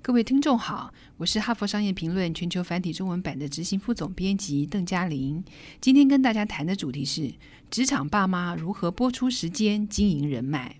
[0.00, 5.44] 各位听众好，我是哈佛商业评论全球繁体中文版的执行副总编辑邓嘉玲。
[5.80, 7.32] 今天跟大家谈的主题是
[7.70, 10.76] 职场爸妈如何播出时间经营人脉。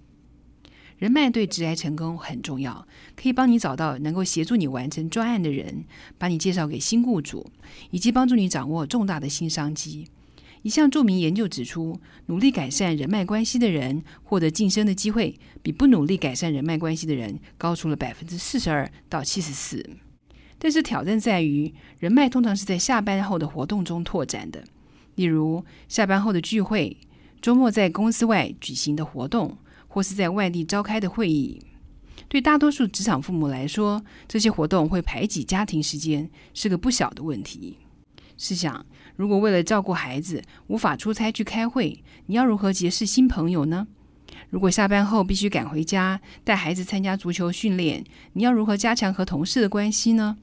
[0.99, 5.85] 人脉对职业成功很重要，可以帮你找到能够协助你完成专案的人，
[6.17, 7.51] 把你介绍给新雇主，
[7.91, 10.09] 以及帮助你掌握重大的新商机。
[10.63, 19.85] 一项著名研究指出，努力改善人脉关系的人获得晋升的机会，比不努力改善人脉关系的人高出了百分之四十二到七十四。
[20.59, 24.63] 但是挑战在于，人脉通常是在下班后的活动中拓展的，
[25.17, 26.97] 例如下班后的聚会、
[27.41, 29.59] 周末在公司外举行的活动，
[29.89, 31.61] 或是在外地召开的会议。
[32.29, 37.79] 对大多数职场父母来说，这些活动会排挤家庭时间，是个不小的问题。
[38.37, 38.85] 试想，
[39.17, 43.87] 如果为了照顾孩子无法出差去开会，你要如何结识新朋友呢？
[44.51, 50.39] 如果下班后必须赶回家带孩子参加足球训练，你要如何加强和同事的关系呢？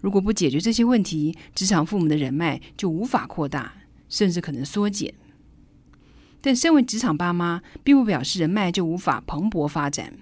[0.00, 3.72] 如果不解决这些问题，职场父母的人脉就无法扩大，
[4.08, 5.14] 甚至可能缩减。
[6.40, 10.12] 但身为职场爸妈，并不表示人脉就无法蓬勃发展，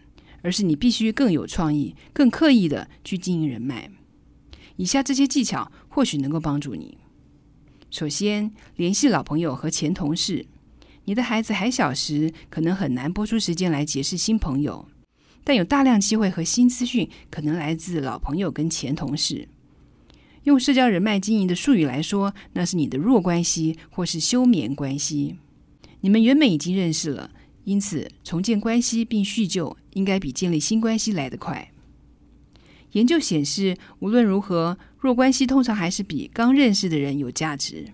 [0.43, 3.91] 而是你必须更有创意、更刻意的去经营人脉。
[4.77, 6.99] 以下这些技巧或许能够帮助你。
[7.91, 10.47] 首先，联系老朋友和前同事。
[11.05, 14.89] 你的孩子还小时，可能很难拨出时间来结识新朋友，
[15.43, 19.49] 但有大量机会和新资讯可能来自老朋友跟前同事。
[20.45, 25.37] 用社交人脉经营的术语来说，那是你的弱关系或是休眠关系。
[26.01, 27.31] 你们原本已经认识了，
[27.65, 31.73] 因此重建关系并叙旧，应该比建立新关系来得快。
[32.93, 37.87] 研究显示，无论如何，弱关系通常还是比刚认识的人有价值。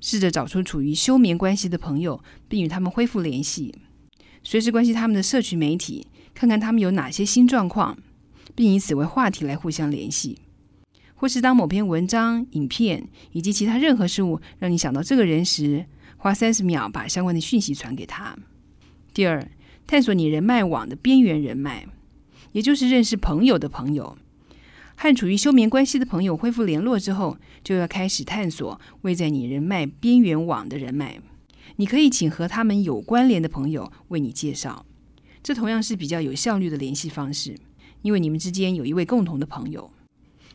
[0.00, 3.74] 试着找出处于休眠关系的朋友，并与他们恢复联系，
[4.44, 7.98] 随时关心他们的社群媒体，看看他们有哪些新状况，
[8.54, 10.38] 并以此为话题来互相联系。
[11.16, 15.84] 或是当某篇文章、影片以及其他任何事物让你想到这个人时，
[16.16, 18.38] 花三十秒把相关的讯息传给他。
[19.12, 19.50] 第二，
[19.84, 21.88] 探索你人脉网的边缘人脉，
[22.52, 24.16] 也就是认识朋友的朋友。
[25.00, 31.20] 和处于休眠关系的朋友恢复联络之后，就要开始探索位在你人脉边缘网的人脉。
[31.76, 34.84] 你可以请和他们有关联的朋友为你介绍，
[35.40, 37.56] 这同样是比较有效率的联系方式，
[38.02, 39.88] 因为你们之间有一位共同的朋友。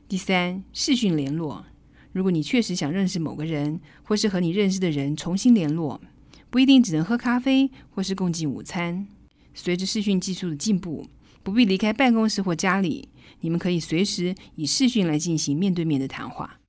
[0.10, 1.66] 第三，视讯联络。
[2.12, 6.02] 如果你确实想认识某个人，或是和你认识的人重新联络，
[6.50, 9.08] 不一定只能喝咖啡或是共进午餐。
[9.54, 11.08] 随着视讯技术的进步，
[11.44, 13.10] 不必离开办公室或家里。
[13.42, 16.60] 你们可以随时以视讯来进行面对面的谈话。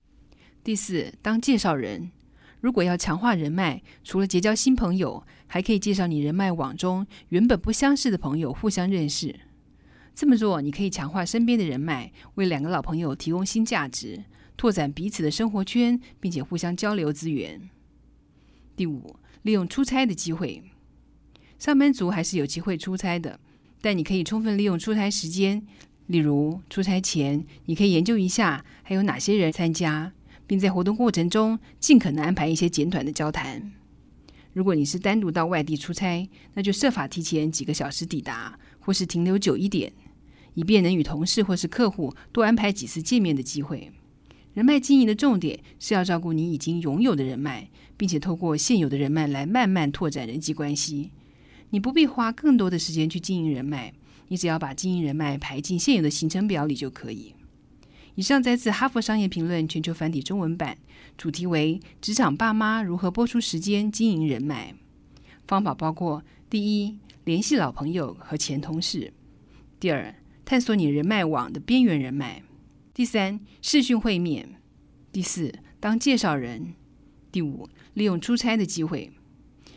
[0.65, 2.11] 第四，当介绍人，
[2.61, 9.39] 如果要强化人脉，除了结交新朋友，还可以介绍你人脉网中原本不相识的朋友互相认识。
[10.15, 14.25] 这么做，你可以强化身边的人脉，为两个老朋友提供新价值，
[14.57, 17.69] 拓展彼此的生活圈，并且互相交流资源。
[18.75, 20.63] 第五，利用出差的机会，
[21.59, 23.39] 上班族还是有机会出差的，
[23.85, 25.63] 但你可以充分利用出差时间。
[26.07, 30.11] 例如，出差前你可以研究一下还有哪些人参加，
[30.47, 33.73] 并在活动过程中尽可能安排一些简短的交谈。
[34.55, 39.93] 如果你是单独到外地出差，那就设法提前几个小时抵达，或是停留久一点，
[40.55, 43.93] 以便能与同事或是客户多安排几次见面的机会。
[44.55, 47.69] 人脉经营的重点是要照顾你已经拥有的人脉，
[47.99, 51.11] 并且透过现有的人脉来慢慢拓展人际关系。
[51.75, 53.93] 你不必花更多的时间去经营人脉。
[54.29, 57.35] 你只要把经营人脉排进现有的行程表里就可以。
[58.15, 60.79] 以上摘自《哈佛商业评论》全球繁体中文版，
[61.19, 64.73] 主题为“职场爸妈如何播出时间经营人脉”。
[65.49, 69.11] 方法包括：第一，联系老朋友和前同事；
[69.81, 70.15] 第二，
[70.45, 72.43] 探索你人脉网的边缘人脉；
[72.95, 74.47] 第三，视讯会面；
[75.11, 76.75] 第四，当介绍人；
[77.33, 79.11] 第五，利用出差的机会。